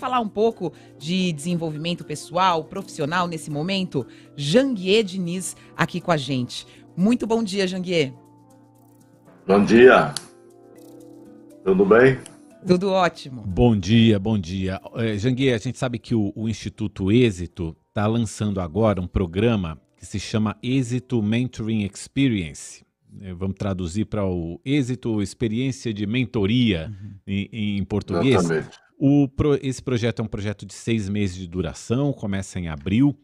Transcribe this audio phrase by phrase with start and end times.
[0.00, 6.66] falar um pouco de desenvolvimento pessoal, profissional nesse momento, Janguier Diniz aqui com a gente.
[6.96, 8.12] Muito bom dia, Janguier.
[9.46, 10.14] Bom dia.
[11.64, 12.18] Tudo bem?
[12.66, 13.42] Tudo ótimo.
[13.42, 14.80] Bom dia, bom dia.
[14.96, 19.78] É, Janguier, a gente sabe que o, o Instituto Êxito está lançando agora um programa
[19.96, 22.84] que se chama Êxito Mentoring Experience.
[23.20, 27.12] É, vamos traduzir para o Êxito Experiência de Mentoria uhum.
[27.26, 28.36] em, em, português.
[28.36, 28.78] Exatamente.
[29.02, 29.26] O,
[29.62, 33.18] esse projeto é um projeto de seis meses de duração, começa em abril.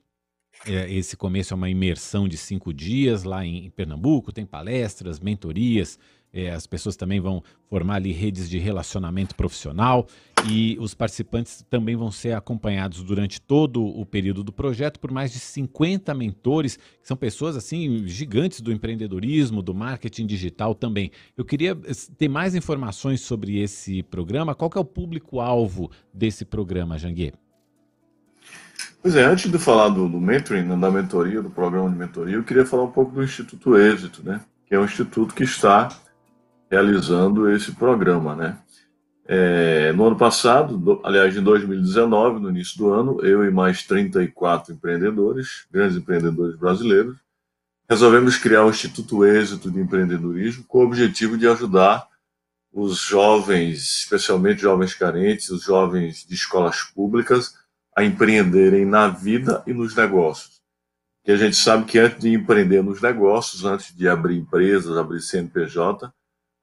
[0.65, 5.21] É, esse começo é uma imersão de cinco dias lá em, em Pernambuco, tem palestras,
[5.21, 5.99] mentorias,
[6.37, 10.07] é, as pessoas também vão formar ali redes de relacionamento profissional
[10.51, 15.33] e os participantes também vão ser acompanhados durante todo o período do projeto por mais
[15.33, 21.11] de 50 mentores, que são pessoas assim gigantes do empreendedorismo, do marketing digital também.
[21.39, 24.55] Eu queria eh, ter mais informações sobre esse programa.
[24.55, 27.33] Qual é o público-alvo desse programa, Janguier?
[29.03, 32.45] Pois é, antes de falar do, do mentoring, da mentoria, do programa de mentoria, eu
[32.45, 34.43] queria falar um pouco do Instituto Êxito, né?
[34.67, 35.89] Que é um instituto que está
[36.71, 38.59] realizando esse programa, né?
[39.29, 43.83] É, no ano passado, do, aliás, em 2019, no início do ano, eu e mais
[43.83, 47.17] 34 empreendedores, grandes empreendedores brasileiros,
[47.89, 52.07] resolvemos criar o Instituto Êxito de Empreendedorismo com o objetivo de ajudar
[52.73, 57.55] os jovens, especialmente jovens carentes, os jovens de escolas públicas,
[57.97, 60.61] a empreenderem na vida e nos negócios.
[61.25, 65.21] Que a gente sabe que antes de empreender nos negócios, antes de abrir empresas, abrir
[65.21, 66.13] CNPJ,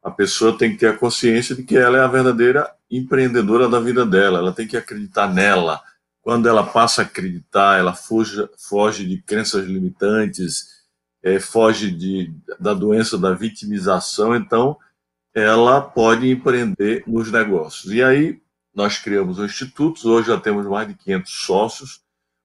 [0.04, 3.80] a pessoa tem que ter a consciência de que ela é a verdadeira empreendedora da
[3.80, 5.82] vida dela, ela tem que acreditar nela.
[6.22, 10.84] Quando ela passa a acreditar, ela foge, foge de crenças limitantes,
[11.24, 14.78] é, foge de, da doença da vitimização, então
[15.34, 17.92] ela pode empreender nos negócios.
[17.92, 18.42] E aí
[18.76, 22.02] nós criamos o Instituto, hoje já temos mais de 500 sócios,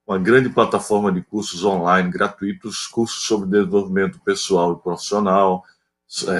[0.06, 5.64] uma grande plataforma de cursos online gratuitos, cursos sobre desenvolvimento pessoal e profissional,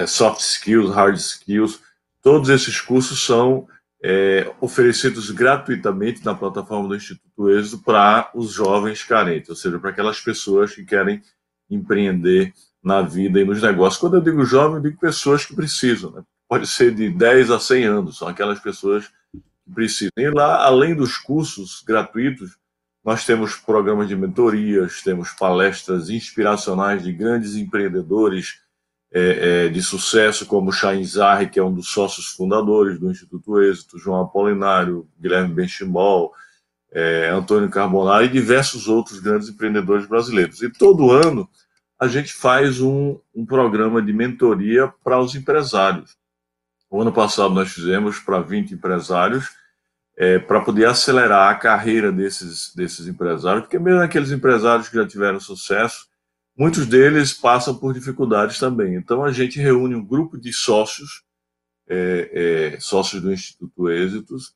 [0.07, 1.79] soft skills, hard skills,
[2.21, 3.67] todos esses cursos são
[4.03, 9.89] é, oferecidos gratuitamente na plataforma do Instituto Êxito para os jovens carentes, ou seja, para
[9.89, 11.21] aquelas pessoas que querem
[11.69, 12.53] empreender
[12.83, 13.99] na vida e nos negócios.
[13.99, 16.23] Quando eu digo jovem, eu digo pessoas que precisam, né?
[16.47, 20.11] pode ser de 10 a 100 anos, são aquelas pessoas que precisam.
[20.17, 22.57] E lá, além dos cursos gratuitos,
[23.03, 28.61] nós temos programas de mentorias, temos palestras inspiracionais de grandes empreendedores,
[29.11, 33.59] é, é, de sucesso, como Chain Zarri, que é um dos sócios fundadores do Instituto
[33.61, 36.31] Êxito, João Apolinário, Guilherme Benchimol,
[36.91, 40.61] é, Antônio Carbonari e diversos outros grandes empreendedores brasileiros.
[40.61, 41.49] E todo ano
[41.99, 46.17] a gente faz um, um programa de mentoria para os empresários.
[46.89, 49.49] O ano passado nós fizemos para 20 empresários,
[50.17, 55.07] é, para poder acelerar a carreira desses, desses empresários, porque mesmo aqueles empresários que já
[55.07, 56.08] tiveram sucesso,
[56.59, 58.95] muitos deles passam por dificuldades também.
[58.95, 61.23] Então, a gente reúne um grupo de sócios,
[61.87, 64.53] é, é, sócios do Instituto Êxitos,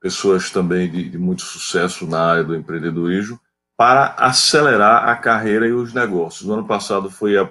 [0.00, 3.40] pessoas também de, de, muito sucesso na área do empreendedorismo,
[3.76, 6.46] para acelerar a carreira e os negócios.
[6.46, 7.50] No ano passado foi a,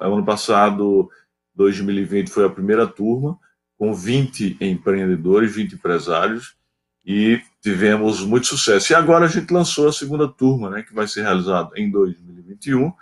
[0.00, 1.08] ano passado,
[1.54, 3.38] 2020, foi a primeira turma,
[3.78, 6.56] com 20 empreendedores, 20 empresários,
[7.06, 8.92] e tivemos muito sucesso.
[8.92, 12.92] E agora a gente lançou a segunda turma, né, que vai ser realizada em 2021,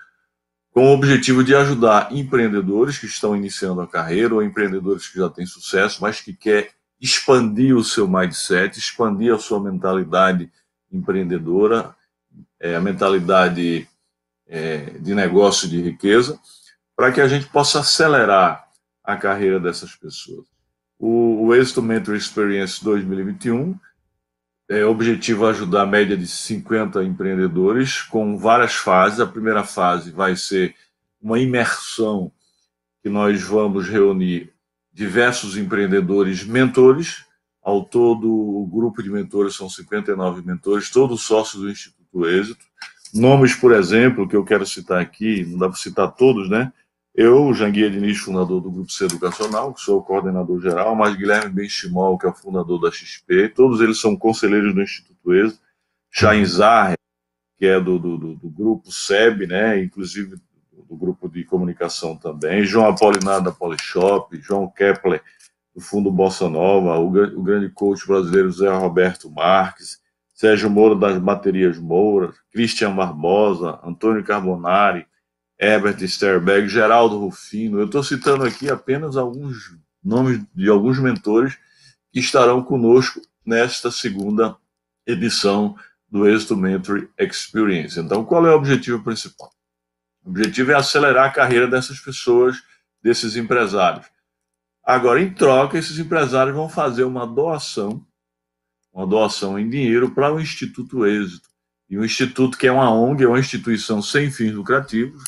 [0.72, 5.28] com o objetivo de ajudar empreendedores que estão iniciando a carreira ou empreendedores que já
[5.28, 10.50] têm sucesso, mas que quer expandir o seu mindset, expandir a sua mentalidade
[10.90, 11.94] empreendedora,
[12.58, 13.86] é, a mentalidade
[14.46, 16.40] é, de negócio de riqueza,
[16.96, 18.66] para que a gente possa acelerar
[19.04, 20.46] a carreira dessas pessoas.
[20.98, 23.78] O, o Êxito Mentor Experience 2021
[24.72, 29.20] é objetivo ajudar a média de 50 empreendedores com várias fases.
[29.20, 30.74] A primeira fase vai ser
[31.20, 32.32] uma imersão
[33.02, 34.50] que nós vamos reunir
[34.90, 37.26] diversos empreendedores mentores.
[37.62, 42.64] Ao todo, o grupo de mentores são 59 mentores, todos sócios do Instituto Êxito.
[43.12, 46.72] Nomes, por exemplo, que eu quero citar aqui, não dá para citar todos, né?
[47.14, 51.52] Eu, Janguia Diniz, fundador do Grupo C Educacional, que sou o coordenador geral, mas Guilherme
[51.52, 55.60] Benchimol, que é o fundador da XP, todos eles são conselheiros do Instituto ESO,
[56.10, 56.96] Chain Zahre,
[57.58, 60.36] que é do, do, do, Grupo SEB, né, inclusive
[60.88, 65.22] do Grupo de Comunicação também, João Apolinar da Polishop, João Kepler,
[65.74, 70.00] do Fundo Bossa Nova, o, o grande coach brasileiro Zé Roberto Marques,
[70.32, 75.06] Sérgio Moura das Baterias Moura, Cristian Barbosa, Antônio Carbonari,
[75.62, 77.78] Herbert Sterberg, Geraldo Rufino.
[77.78, 81.56] Eu estou citando aqui apenas alguns nomes de alguns mentores
[82.12, 84.56] que estarão conosco nesta segunda
[85.06, 85.76] edição
[86.10, 87.98] do Êxito Mentoring Experience.
[87.98, 89.52] Então, qual é o objetivo principal?
[90.24, 92.60] O objetivo é acelerar a carreira dessas pessoas,
[93.00, 94.06] desses empresários.
[94.84, 98.04] Agora, em troca, esses empresários vão fazer uma doação,
[98.92, 101.48] uma doação em dinheiro para o Instituto Êxito.
[101.88, 105.22] E o Instituto, que é uma ONG, é uma instituição sem fins lucrativos,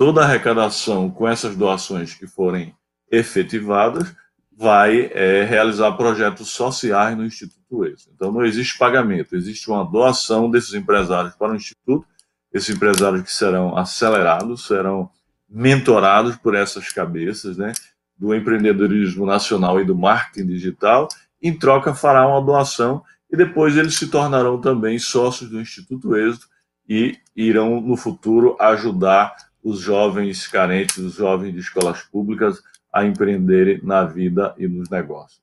[0.00, 2.74] toda a arrecadação com essas doações que forem
[3.12, 4.10] efetivadas
[4.50, 8.10] vai é, realizar projetos sociais no Instituto Êxito.
[8.14, 12.06] Então, não existe pagamento, existe uma doação desses empresários para o Instituto
[12.50, 15.10] esses empresários que serão acelerados, serão
[15.46, 17.74] mentorados por essas cabeças, né,
[18.16, 21.08] do empreendedorismo nacional e do marketing digital,
[21.42, 26.48] em troca fará uma doação e depois eles se tornarão também sócios do Instituto Êxito
[26.88, 32.62] e irão no futuro ajudar os jovens carentes, os jovens de escolas públicas
[32.92, 35.40] a empreenderem na vida e nos negócios.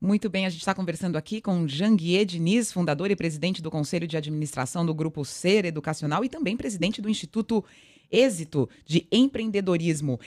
[0.00, 4.06] Muito bem, a gente está conversando aqui com Janguier Diniz, fundador e presidente do Conselho
[4.06, 7.64] de Administração do Grupo Ser Educacional e também presidente do Instituto
[8.10, 10.18] Êxito de Empreendedorismo.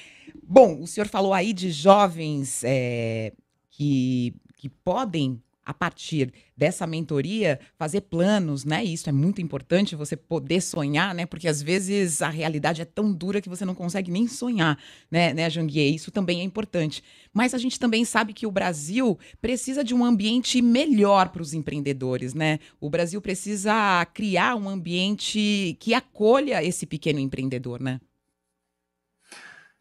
[0.41, 3.33] Bom, o senhor falou aí de jovens é,
[3.69, 8.83] que, que podem a partir dessa mentoria, fazer planos, né?
[8.83, 11.25] isso é muito importante, você poder sonhar, né?
[11.25, 14.77] Porque às vezes a realidade é tão dura que você não consegue nem sonhar,
[15.09, 15.93] né, né, Janguier?
[15.93, 17.03] Isso também é importante.
[17.33, 21.53] Mas a gente também sabe que o Brasil precisa de um ambiente melhor para os
[21.53, 22.59] empreendedores, né?
[22.79, 27.99] O Brasil precisa criar um ambiente que acolha esse pequeno empreendedor, né?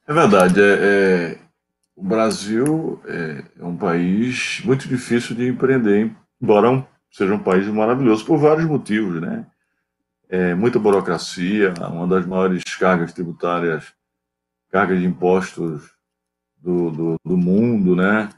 [0.06, 0.60] É verdade.
[0.60, 1.38] É, é,
[1.96, 8.24] o Brasil é, é, um país muito difícil de empreender, embora seja um país maravilhoso
[8.24, 9.46] por vários motivos, né?
[10.28, 13.92] É, muita burocracia, uma das maiores cargas tributárias,
[14.70, 15.92] cargas de impostos
[16.56, 18.28] do, do, do mundo, né?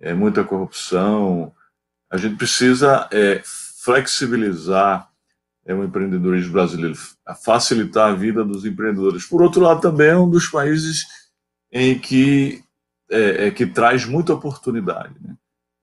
[0.00, 1.52] É, muita corrupção.
[2.10, 5.08] A gente precisa é, flexibilizar
[5.64, 6.98] é, o empreendedorismo brasileiro,
[7.44, 9.26] facilitar a vida dos empreendedores.
[9.26, 11.04] Por outro lado, também é um dos países
[11.70, 12.63] em que
[13.10, 15.14] é, é, que traz muita oportunidade.
[15.20, 15.34] Né?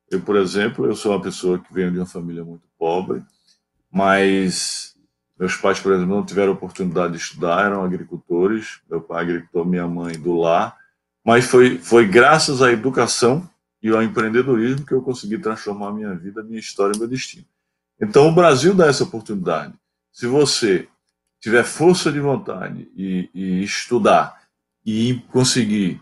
[0.09, 3.23] Eu, por exemplo, eu sou uma pessoa que venho de uma família muito pobre,
[3.91, 4.95] mas
[5.39, 9.87] meus pais, por exemplo, não tiveram oportunidade de estudar, eram agricultores, meu pai agricultor, minha
[9.87, 10.77] mãe do lar,
[11.25, 13.49] mas foi, foi graças à educação
[13.81, 17.45] e ao empreendedorismo que eu consegui transformar minha vida, minha história meu destino.
[17.99, 19.73] Então, o Brasil dá essa oportunidade.
[20.11, 20.87] Se você
[21.39, 24.41] tiver força de vontade e, e estudar
[24.85, 25.99] e conseguir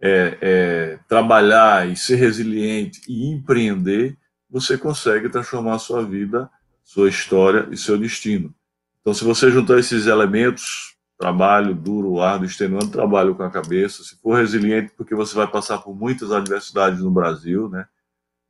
[0.00, 4.16] é, é, trabalhar e ser resiliente e empreender,
[4.48, 6.50] você consegue transformar a sua vida,
[6.84, 8.54] sua história e seu destino.
[9.00, 14.16] Então, se você juntar esses elementos, trabalho duro, árduo, extenuante, trabalho com a cabeça, se
[14.16, 17.86] for resiliente, porque você vai passar por muitas adversidades no Brasil, né?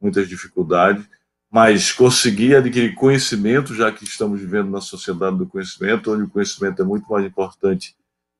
[0.00, 1.06] muitas dificuldades,
[1.50, 6.82] mas conseguir adquirir conhecimento, já que estamos vivendo na sociedade do conhecimento, onde o conhecimento
[6.82, 7.96] é muito mais importante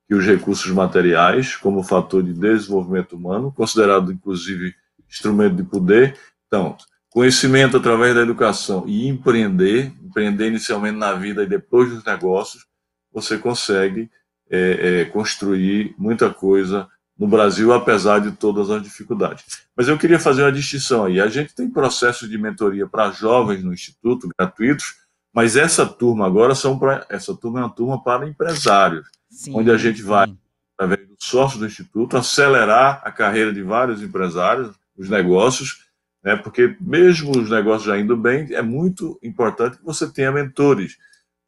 [0.09, 4.75] que os recursos materiais como fator de desenvolvimento humano, considerado inclusive
[5.09, 6.17] instrumento de poder.
[6.47, 6.77] Então,
[7.11, 12.67] conhecimento através da educação e empreender, empreender inicialmente na vida e depois nos negócios,
[13.13, 14.11] você consegue
[14.51, 16.89] é, é, construir muita coisa
[17.19, 19.45] no Brasil, apesar de todas as dificuldades.
[19.75, 21.21] Mas eu queria fazer uma distinção aí.
[21.21, 24.97] A gente tem processos de mentoria para jovens no Instituto, gratuitos,
[25.35, 29.07] mas essa turma agora são para essa turma é uma turma para empresários.
[29.37, 30.07] Sim, onde a gente sim.
[30.07, 30.35] vai,
[30.75, 35.85] através do sócio do Instituto, acelerar a carreira de vários empresários, os negócios,
[36.25, 40.97] né, porque mesmo os negócios já indo bem, é muito importante que você tenha mentores,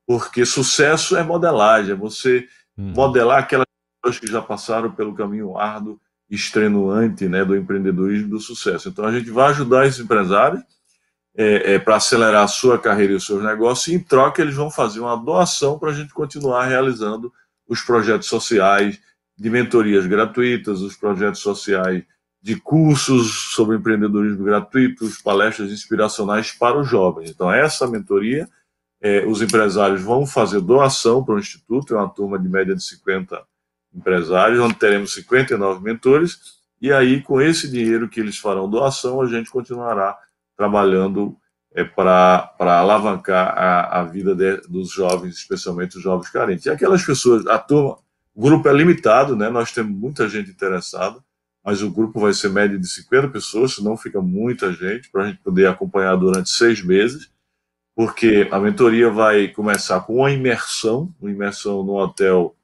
[0.07, 2.93] porque sucesso é modelagem, é você hum.
[2.95, 3.67] modelar aquelas
[4.03, 8.91] pessoas que já passaram pelo caminho árduo, extenuante né, do empreendedorismo e do sucesso.
[8.91, 10.63] Então a gente vai ajudar esses empresários
[11.35, 14.55] é, é, para acelerar a sua carreira e os seus negócios, e em troca eles
[14.55, 17.33] vão fazer uma doação para a gente continuar realizando
[17.69, 18.99] os projetos sociais
[19.37, 22.03] de mentorias gratuitas, os projetos sociais
[22.41, 27.31] de cursos sobre empreendedorismo gratuitos, palestras inspiracionais para os jovens.
[27.31, 28.49] Então, essa mentoria,
[29.01, 32.83] é, os empresários vão fazer doação para o Instituto, é uma turma de média de
[32.83, 33.45] 50
[33.95, 39.27] empresários, onde teremos 59 mentores, e aí, com esse dinheiro que eles farão doação, a
[39.27, 40.17] gente continuará
[40.57, 41.37] trabalhando
[41.79, 46.67] é, para alavancar a, a vida de, dos jovens, especialmente os jovens carentes.
[46.67, 47.99] E aquelas pessoas, a turma,
[48.35, 49.49] o grupo é limitado, né?
[49.49, 51.23] nós temos muita gente interessada,
[51.65, 55.27] mas o grupo vai ser médio de 50 pessoas, senão fica muita gente, para a
[55.29, 57.31] gente poder acompanhar durante seis meses,
[57.95, 62.57] porque a mentoria vai começar com uma imersão, uma imersão no hotel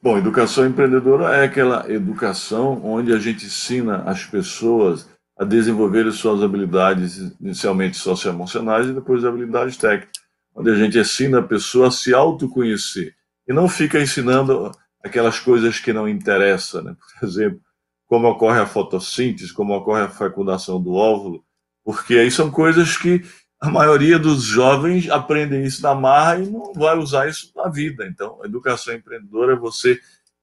[0.00, 6.40] Bom, educação empreendedora é aquela educação onde a gente ensina as pessoas a desenvolver suas
[6.40, 10.22] habilidades, inicialmente socioemocionais e depois habilidades técnicas,
[10.54, 13.12] onde a gente ensina a pessoa a se autoconhecer
[13.48, 14.70] e não fica ensinando
[15.02, 16.96] aquelas coisas que não interessam, né?
[17.18, 17.60] por exemplo,
[18.06, 21.42] como ocorre a fotossíntese, como ocorre a fecundação do óvulo,
[21.84, 23.24] porque aí são coisas que
[23.60, 28.06] a maioria dos jovens aprendem isso na marra e não vai usar isso na vida.
[28.06, 30.00] Então, a educação empreendedora é você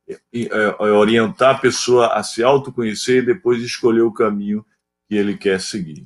[0.08, 4.66] é, é, orientar a pessoa a se autoconhecer e depois escolher o caminho
[5.08, 6.06] que ele quer seguir.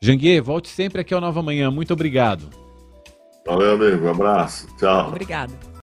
[0.00, 1.72] Janguier, volte sempre aqui ao Nova Manhã.
[1.72, 2.63] Muito obrigado.
[3.46, 4.06] Valeu, amigo.
[4.06, 4.66] Um abraço.
[4.76, 5.08] Tchau.
[5.08, 5.73] Obrigado.